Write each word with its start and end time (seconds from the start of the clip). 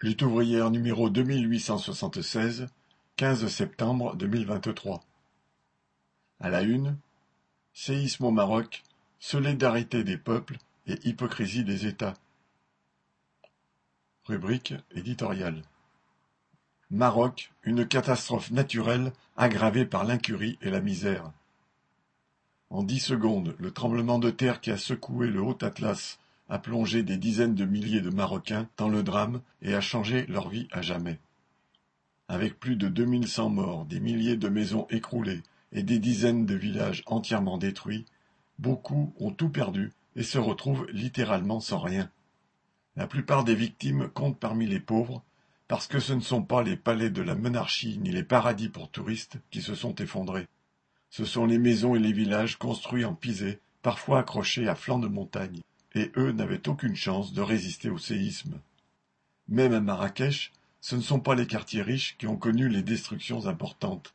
Lutte 0.00 0.22
ouvrière 0.22 0.70
numéro 0.70 1.10
deux 1.10 1.24
mille 1.24 1.50
huit 1.50 1.58
cent 1.58 1.76
soixante-seize, 1.76 2.68
quinze 3.16 3.48
septembre 3.48 4.14
deux 4.14 4.28
mille 4.28 4.46
vingt-trois. 4.46 5.02
À 6.38 6.50
la 6.50 6.62
une, 6.62 6.96
séisme 7.72 8.26
au 8.26 8.30
Maroc, 8.30 8.84
solidarité 9.18 10.04
des 10.04 10.16
peuples 10.16 10.56
et 10.86 11.00
hypocrisie 11.02 11.64
des 11.64 11.86
États. 11.86 12.14
Rubrique 14.26 14.74
éditoriale. 14.92 15.62
Maroc, 16.90 17.50
une 17.64 17.84
catastrophe 17.84 18.52
naturelle 18.52 19.12
aggravée 19.36 19.84
par 19.84 20.04
l'incurie 20.04 20.58
et 20.62 20.70
la 20.70 20.80
misère. 20.80 21.32
En 22.70 22.84
dix 22.84 23.00
secondes, 23.00 23.56
le 23.58 23.72
tremblement 23.72 24.20
de 24.20 24.30
terre 24.30 24.60
qui 24.60 24.70
a 24.70 24.78
secoué 24.78 25.26
le 25.26 25.42
Haut 25.42 25.58
Atlas 25.60 26.20
a 26.48 26.58
plongé 26.58 27.02
des 27.02 27.18
dizaines 27.18 27.54
de 27.54 27.64
milliers 27.64 28.00
de 28.00 28.10
Marocains 28.10 28.68
dans 28.76 28.88
le 28.88 29.02
drame 29.02 29.42
et 29.60 29.74
a 29.74 29.80
changé 29.80 30.26
leur 30.26 30.48
vie 30.48 30.68
à 30.70 30.80
jamais. 30.80 31.18
Avec 32.28 32.58
plus 32.58 32.76
de 32.76 32.88
2100 32.88 33.50
morts, 33.50 33.84
des 33.84 34.00
milliers 34.00 34.36
de 34.36 34.48
maisons 34.48 34.86
écroulées 34.90 35.42
et 35.72 35.82
des 35.82 35.98
dizaines 35.98 36.46
de 36.46 36.54
villages 36.54 37.02
entièrement 37.06 37.58
détruits, 37.58 38.06
beaucoup 38.58 39.12
ont 39.18 39.30
tout 39.30 39.50
perdu 39.50 39.92
et 40.16 40.22
se 40.22 40.38
retrouvent 40.38 40.86
littéralement 40.90 41.60
sans 41.60 41.78
rien. 41.78 42.10
La 42.96 43.06
plupart 43.06 43.44
des 43.44 43.54
victimes 43.54 44.08
comptent 44.08 44.38
parmi 44.38 44.66
les 44.66 44.80
pauvres, 44.80 45.22
parce 45.68 45.86
que 45.86 46.00
ce 46.00 46.14
ne 46.14 46.20
sont 46.20 46.42
pas 46.42 46.62
les 46.62 46.76
palais 46.76 47.10
de 47.10 47.22
la 47.22 47.34
monarchie 47.34 47.98
ni 47.98 48.10
les 48.10 48.24
paradis 48.24 48.70
pour 48.70 48.90
touristes 48.90 49.38
qui 49.50 49.60
se 49.60 49.74
sont 49.74 49.94
effondrés. 49.96 50.48
Ce 51.10 51.24
sont 51.24 51.46
les 51.46 51.58
maisons 51.58 51.94
et 51.94 51.98
les 51.98 52.12
villages 52.12 52.56
construits 52.56 53.04
en 53.04 53.14
pisé, 53.14 53.60
parfois 53.82 54.20
accrochés 54.20 54.66
à 54.66 54.74
flanc 54.74 54.98
de 54.98 55.08
montagne 55.08 55.60
eux 56.16 56.32
n'avaient 56.32 56.68
aucune 56.68 56.96
chance 56.96 57.32
de 57.32 57.42
résister 57.42 57.90
au 57.90 57.98
séisme. 57.98 58.60
Même 59.48 59.72
à 59.72 59.80
Marrakech, 59.80 60.52
ce 60.80 60.96
ne 60.96 61.00
sont 61.00 61.20
pas 61.20 61.34
les 61.34 61.46
quartiers 61.46 61.82
riches 61.82 62.16
qui 62.18 62.26
ont 62.26 62.36
connu 62.36 62.68
les 62.68 62.82
destructions 62.82 63.46
importantes. 63.46 64.14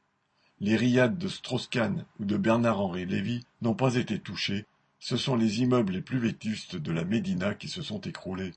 Les 0.60 0.76
riades 0.76 1.18
de 1.18 1.28
Strauss-Kahn 1.28 2.06
ou 2.20 2.26
de 2.26 2.38
Bernard-Henri 2.38 3.06
Lévy 3.06 3.46
n'ont 3.62 3.74
pas 3.74 3.96
été 3.96 4.20
touchés, 4.20 4.66
ce 5.00 5.18
sont 5.18 5.36
les 5.36 5.62
immeubles 5.62 5.92
les 5.92 6.02
plus 6.02 6.20
vétustes 6.20 6.78
de 6.78 6.92
la 6.94 7.04
Médina 7.04 7.56
qui 7.56 7.68
se 7.68 7.82
sont 7.82 8.00
écroulés. 8.00 8.54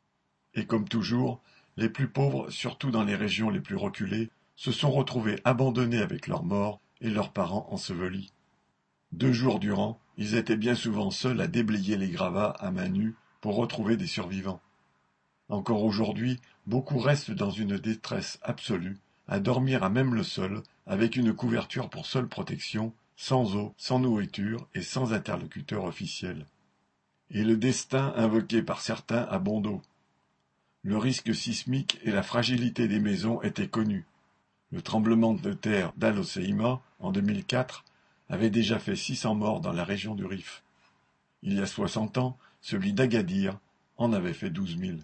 Et 0.54 0.64
comme 0.64 0.88
toujours, 0.88 1.42
les 1.76 1.88
plus 1.88 2.06
pauvres, 2.06 2.50
surtout 2.50 2.92
dans 2.92 3.02
les 3.02 3.16
régions 3.16 3.50
les 3.50 3.60
plus 3.60 3.74
reculées, 3.74 4.30
se 4.54 4.70
sont 4.70 4.92
retrouvés 4.92 5.40
abandonnés 5.44 5.98
avec 5.98 6.28
leurs 6.28 6.44
morts 6.44 6.80
et 7.00 7.10
leurs 7.10 7.32
parents 7.32 7.66
ensevelis. 7.72 8.32
Deux 9.10 9.32
jours 9.32 9.58
durant, 9.58 9.98
ils 10.16 10.34
étaient 10.34 10.56
bien 10.56 10.74
souvent 10.74 11.10
seuls 11.10 11.40
à 11.40 11.46
déblayer 11.46 11.96
les 11.96 12.08
gravats 12.08 12.56
à 12.58 12.70
main 12.70 12.88
nue 12.88 13.14
pour 13.40 13.56
retrouver 13.56 13.96
des 13.96 14.06
survivants. 14.06 14.60
Encore 15.48 15.84
aujourd'hui, 15.84 16.40
beaucoup 16.66 16.98
restent 16.98 17.30
dans 17.30 17.50
une 17.50 17.78
détresse 17.78 18.38
absolue, 18.42 18.98
à 19.28 19.38
dormir 19.40 19.84
à 19.84 19.90
même 19.90 20.14
le 20.14 20.22
sol, 20.22 20.62
avec 20.86 21.16
une 21.16 21.32
couverture 21.32 21.90
pour 21.90 22.06
seule 22.06 22.28
protection, 22.28 22.92
sans 23.16 23.56
eau, 23.56 23.74
sans 23.76 23.98
nourriture 23.98 24.66
et 24.74 24.82
sans 24.82 25.12
interlocuteur 25.12 25.84
officiel. 25.84 26.46
Et 27.30 27.44
le 27.44 27.56
destin 27.56 28.12
invoqué 28.16 28.62
par 28.62 28.80
certains 28.80 29.22
a 29.22 29.38
bon 29.38 29.60
dos. 29.60 29.82
Le 30.82 30.96
risque 30.96 31.34
sismique 31.34 31.98
et 32.04 32.12
la 32.12 32.22
fragilité 32.22 32.86
des 32.86 33.00
maisons 33.00 33.42
étaient 33.42 33.68
connus. 33.68 34.06
Le 34.70 34.82
tremblement 34.82 35.34
de 35.34 35.52
terre 35.52 35.92
d'Al 35.96 36.18
Hoceima, 36.18 36.80
en 37.00 37.10
2004, 37.10 37.84
avait 38.28 38.50
déjà 38.50 38.78
fait 38.78 38.96
six 38.96 39.16
cents 39.16 39.34
morts 39.34 39.60
dans 39.60 39.72
la 39.72 39.84
région 39.84 40.14
du 40.14 40.24
Rif. 40.24 40.62
Il 41.42 41.54
y 41.54 41.60
a 41.60 41.66
soixante 41.66 42.18
ans, 42.18 42.38
celui 42.60 42.92
d'Agadir 42.92 43.58
en 43.98 44.12
avait 44.12 44.32
fait 44.32 44.50
douze 44.50 44.76
mille. 44.76 45.02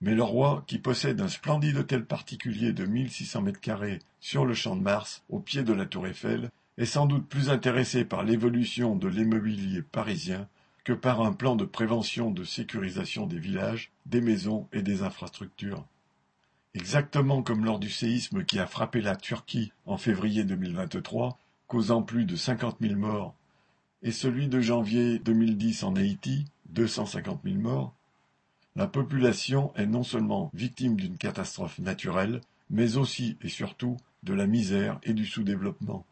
Mais 0.00 0.14
le 0.14 0.22
roi, 0.22 0.62
qui 0.66 0.78
possède 0.78 1.20
un 1.20 1.28
splendide 1.28 1.78
hôtel 1.78 2.04
particulier 2.04 2.72
de 2.72 2.84
mille 2.84 3.10
six 3.10 3.24
cents 3.24 3.42
mètres 3.42 3.60
carrés 3.60 4.00
sur 4.20 4.44
le 4.44 4.54
champ 4.54 4.76
de 4.76 4.82
Mars, 4.82 5.24
au 5.30 5.40
pied 5.40 5.62
de 5.62 5.72
la 5.72 5.86
tour 5.86 6.06
Eiffel, 6.06 6.50
est 6.78 6.84
sans 6.84 7.06
doute 7.06 7.26
plus 7.26 7.48
intéressé 7.48 8.04
par 8.04 8.22
l'évolution 8.22 8.94
de 8.94 9.08
l'immobilier 9.08 9.82
parisien 9.82 10.48
que 10.84 10.92
par 10.92 11.22
un 11.22 11.32
plan 11.32 11.56
de 11.56 11.64
prévention 11.64 12.30
de 12.30 12.44
sécurisation 12.44 13.26
des 13.26 13.38
villages, 13.38 13.90
des 14.04 14.20
maisons 14.20 14.68
et 14.72 14.82
des 14.82 15.02
infrastructures. 15.02 15.84
Exactement 16.74 17.42
comme 17.42 17.64
lors 17.64 17.78
du 17.78 17.90
séisme 17.90 18.44
qui 18.44 18.58
a 18.58 18.66
frappé 18.66 19.00
la 19.00 19.16
Turquie 19.16 19.72
en 19.86 19.96
février 19.96 20.44
2023, 20.44 21.38
causant 21.66 22.02
plus 22.02 22.24
de 22.24 22.36
cinquante 22.36 22.80
mille 22.80 22.96
morts, 22.96 23.34
et 24.02 24.12
celui 24.12 24.48
de 24.48 24.60
janvier 24.60 25.18
2010 25.18 25.82
en 25.82 25.96
Haïti, 25.96 26.44
deux 26.68 26.86
cent 26.86 27.06
cinquante 27.06 27.42
mille 27.44 27.58
morts, 27.58 27.92
la 28.76 28.86
population 28.86 29.72
est 29.74 29.86
non 29.86 30.02
seulement 30.02 30.50
victime 30.52 30.96
d'une 30.96 31.16
catastrophe 31.16 31.78
naturelle, 31.78 32.42
mais 32.68 32.98
aussi 32.98 33.38
et 33.40 33.48
surtout 33.48 33.96
de 34.22 34.34
la 34.34 34.46
misère 34.46 34.98
et 35.02 35.14
du 35.14 35.24
sous-développement. 35.24 36.04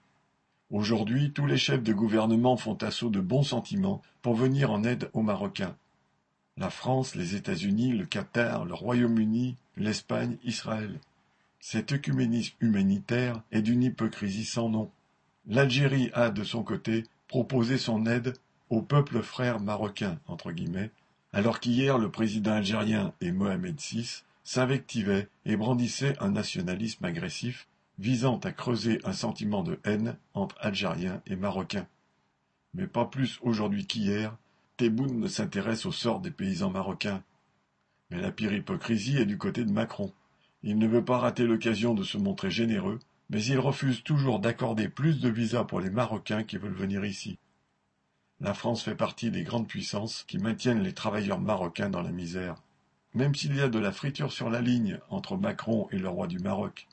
Aujourd'hui, 0.71 1.31
tous 1.31 1.47
les 1.47 1.59
chefs 1.59 1.83
de 1.83 1.93
gouvernement 1.93 2.57
font 2.57 2.77
assaut 2.77 3.11
de 3.11 3.21
bons 3.21 3.43
sentiments 3.43 4.01
pour 4.23 4.35
venir 4.35 4.71
en 4.71 4.83
aide 4.83 5.11
aux 5.13 5.23
Marocains. 5.23 5.77
La 6.57 6.71
France, 6.71 7.15
les 7.17 7.35
États-Unis, 7.35 7.93
le 7.93 8.07
Qatar, 8.07 8.65
le 8.65 8.73
Royaume-Uni, 8.73 9.57
l'Espagne, 9.77 10.39
Israël. 10.43 10.99
Cet 11.61 11.93
œcuménisme 11.93 12.55
humanitaire 12.61 13.43
est 13.53 13.63
d'une 13.63 13.83
hypocrisie 13.83 14.45
sans 14.45 14.69
nom. 14.69 14.91
L'Algérie 15.47 16.11
a, 16.15 16.31
de 16.31 16.43
son 16.43 16.63
côté, 16.63 17.05
proposé 17.29 17.77
son 17.77 18.07
aide 18.07 18.35
au 18.71 18.81
peuple 18.81 19.23
frère 19.23 19.61
marocain, 19.61 20.19
entre 20.27 20.53
guillemets, 20.53 20.91
alors 21.33 21.61
qu'hier 21.61 21.99
le 21.99 22.11
président 22.11 22.53
algérien 22.53 23.13
et 23.21 23.31
Mohamed 23.31 23.79
VI 23.79 24.23
s'invectivaient 24.43 25.29
et 25.45 25.57
brandissaient 25.57 26.17
un 26.21 26.31
nationalisme 26.31 27.05
agressif 27.05 27.67
visant 27.99 28.39
à 28.39 28.53
creuser 28.53 29.01
un 29.05 29.13
sentiment 29.13 29.63
de 29.63 29.79
haine 29.85 30.17
entre 30.33 30.57
Algériens 30.61 31.21
et 31.27 31.37
Marocains. 31.37 31.87
Mais 32.73 32.87
pas 32.87 33.05
plus 33.05 33.39
aujourd'hui 33.43 33.87
qu'hier, 33.87 34.37
Tebboune 34.77 35.21
ne 35.21 35.29
s'intéresse 35.29 35.87
au 35.87 35.93
sort 35.93 36.21
des 36.21 36.31
paysans 36.31 36.71
marocains. 36.71 37.23
Mais 38.11 38.21
la 38.21 38.33
pire 38.33 38.53
hypocrisie 38.53 39.19
est 39.19 39.27
du 39.27 39.39
côté 39.39 39.65
de 39.65 39.73
Macron. 39.73 40.13
Il 40.63 40.79
ne 40.79 40.89
veut 40.89 41.05
pas 41.05 41.19
rater 41.19 41.47
l'occasion 41.47 41.95
de 41.95 42.03
se 42.03 42.19
montrer 42.19 42.51
généreux 42.51 42.99
mais 43.31 43.45
il 43.45 43.59
refuse 43.59 44.03
toujours 44.03 44.39
d'accorder 44.39 44.89
plus 44.89 45.21
de 45.21 45.29
visas 45.29 45.65
pour 45.65 45.81
les 45.81 45.91
Marocains 45.91 46.45
qui 46.45 46.59
veulent 46.59 46.75
venir 46.75 47.05
ici. 47.05 47.39
La 48.41 48.53
France 48.53 48.83
fait 48.83 48.97
partie 48.97 49.31
des 49.31 49.43
grandes 49.43 49.69
puissances 49.69 50.25
qui 50.25 50.39
maintiennent 50.39 50.83
les 50.83 50.93
travailleurs 50.93 51.41
marocains 51.41 51.89
dans 51.89 52.03
la 52.03 52.11
misère. 52.11 52.57
Même 53.15 53.35
s'il 53.35 53.55
y 53.55 53.61
a 53.61 53.69
de 53.69 53.79
la 53.79 53.93
friture 53.93 54.33
sur 54.33 54.51
la 54.51 54.61
ligne 54.61 54.99
entre 55.09 55.37
Macron 55.37 55.89
et 55.93 55.99
le 55.99 56.09
roi 56.09 56.27
du 56.27 56.41
Maroc, 56.41 56.89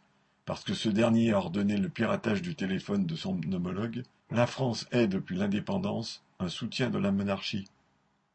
parce 0.46 0.64
que 0.64 0.74
ce 0.74 0.88
dernier 0.88 1.32
a 1.32 1.38
ordonné 1.38 1.78
le 1.78 1.90
piratage 1.90 2.42
du 2.42 2.56
téléphone 2.56 3.06
de 3.06 3.16
son 3.16 3.40
homologue, 3.52 4.04
la 4.30 4.48
France 4.48 4.88
est, 4.92 5.08
depuis 5.08 5.36
l'indépendance, 5.36 6.24
un 6.40 6.48
soutien 6.48 6.90
de 6.90 7.00
la 7.00 7.12
monarchie. 7.12 7.66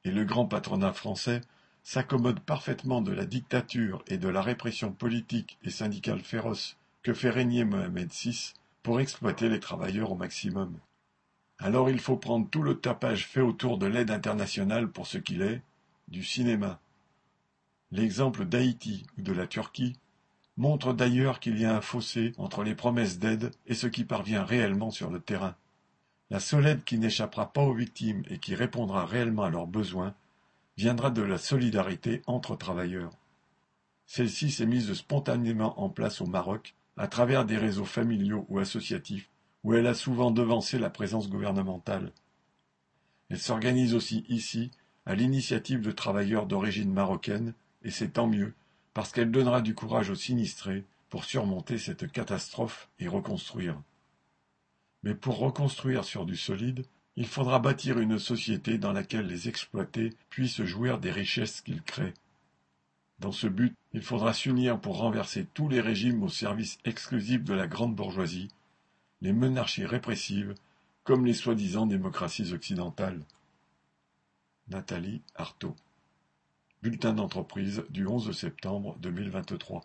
Et 0.04 0.10
le 0.10 0.24
grand 0.24 0.46
patronat 0.46 0.92
français 0.92 1.40
s'accommode 1.84 2.40
parfaitement 2.40 3.00
de 3.00 3.12
la 3.12 3.24
dictature 3.24 4.04
et 4.08 4.18
de 4.18 4.28
la 4.28 4.42
répression 4.42 4.92
politique 4.92 5.58
et 5.62 5.70
syndicale 5.70 6.20
féroce 6.20 6.76
que 7.06 7.14
fait 7.14 7.30
régner 7.30 7.64
Mohamed 7.64 8.10
VI 8.10 8.52
pour 8.82 8.98
exploiter 8.98 9.48
les 9.48 9.60
travailleurs 9.60 10.10
au 10.10 10.16
maximum. 10.16 10.76
Alors 11.56 11.88
il 11.88 12.00
faut 12.00 12.16
prendre 12.16 12.50
tout 12.50 12.62
le 12.62 12.80
tapage 12.80 13.28
fait 13.28 13.40
autour 13.40 13.78
de 13.78 13.86
l'aide 13.86 14.10
internationale 14.10 14.90
pour 14.90 15.06
ce 15.06 15.18
qu'il 15.18 15.42
est, 15.42 15.62
du 16.08 16.24
cinéma. 16.24 16.80
L'exemple 17.92 18.44
d'Haïti 18.44 19.06
ou 19.16 19.22
de 19.22 19.32
la 19.32 19.46
Turquie 19.46 19.96
montre 20.56 20.92
d'ailleurs 20.92 21.38
qu'il 21.38 21.60
y 21.60 21.64
a 21.64 21.76
un 21.76 21.80
fossé 21.80 22.32
entre 22.38 22.64
les 22.64 22.74
promesses 22.74 23.20
d'aide 23.20 23.52
et 23.68 23.74
ce 23.74 23.86
qui 23.86 24.02
parvient 24.02 24.42
réellement 24.42 24.90
sur 24.90 25.08
le 25.08 25.20
terrain. 25.20 25.54
La 26.30 26.40
seule 26.40 26.66
aide 26.66 26.82
qui 26.82 26.98
n'échappera 26.98 27.52
pas 27.52 27.62
aux 27.62 27.74
victimes 27.74 28.24
et 28.30 28.38
qui 28.40 28.56
répondra 28.56 29.06
réellement 29.06 29.44
à 29.44 29.50
leurs 29.50 29.68
besoins 29.68 30.12
viendra 30.76 31.10
de 31.10 31.22
la 31.22 31.38
solidarité 31.38 32.22
entre 32.26 32.56
travailleurs. 32.56 33.12
Celle-ci 34.06 34.50
s'est 34.50 34.66
mise 34.66 34.92
spontanément 34.94 35.80
en 35.80 35.88
place 35.88 36.20
au 36.20 36.26
Maroc 36.26 36.74
à 36.96 37.08
travers 37.08 37.44
des 37.44 37.56
réseaux 37.56 37.84
familiaux 37.84 38.46
ou 38.48 38.58
associatifs, 38.58 39.28
où 39.64 39.74
elle 39.74 39.86
a 39.86 39.94
souvent 39.94 40.30
devancé 40.30 40.78
la 40.78 40.90
présence 40.90 41.28
gouvernementale. 41.28 42.12
Elle 43.28 43.38
s'organise 43.38 43.94
aussi 43.94 44.24
ici, 44.28 44.70
à 45.04 45.14
l'initiative 45.14 45.80
de 45.80 45.90
travailleurs 45.90 46.46
d'origine 46.46 46.92
marocaine, 46.92 47.54
et 47.82 47.90
c'est 47.90 48.10
tant 48.14 48.26
mieux, 48.26 48.54
parce 48.94 49.12
qu'elle 49.12 49.30
donnera 49.30 49.60
du 49.60 49.74
courage 49.74 50.10
aux 50.10 50.14
sinistrés 50.14 50.84
pour 51.08 51.24
surmonter 51.24 51.78
cette 51.78 52.10
catastrophe 52.10 52.88
et 52.98 53.08
reconstruire. 53.08 53.80
Mais 55.02 55.14
pour 55.14 55.38
reconstruire 55.38 56.04
sur 56.04 56.26
du 56.26 56.36
solide, 56.36 56.84
il 57.16 57.26
faudra 57.26 57.58
bâtir 57.58 57.98
une 57.98 58.18
société 58.18 58.78
dans 58.78 58.92
laquelle 58.92 59.26
les 59.26 59.48
exploités 59.48 60.12
puissent 60.28 60.62
jouir 60.64 60.98
des 60.98 61.10
richesses 61.10 61.60
qu'ils 61.60 61.82
créent. 61.82 62.14
Dans 63.18 63.32
ce 63.32 63.46
but, 63.46 63.74
il 63.92 64.02
faudra 64.02 64.34
s'unir 64.34 64.80
pour 64.80 64.98
renverser 64.98 65.46
tous 65.54 65.68
les 65.68 65.80
régimes 65.80 66.22
au 66.22 66.28
service 66.28 66.78
exclusif 66.84 67.42
de 67.44 67.54
la 67.54 67.66
grande 67.66 67.94
bourgeoisie, 67.94 68.48
les 69.22 69.32
monarchies 69.32 69.86
répressives, 69.86 70.54
comme 71.02 71.24
les 71.24 71.32
soi-disant 71.34 71.86
démocraties 71.86 72.52
occidentales. 72.52 73.24
Nathalie 74.68 75.22
Artaud 75.34 75.76
Bulletin 76.82 77.14
d'entreprise 77.14 77.84
du 77.90 78.06
onze 78.06 78.32
septembre 78.32 78.96
deux 78.98 79.10
mille 79.10 79.30
vingt-trois. 79.30 79.84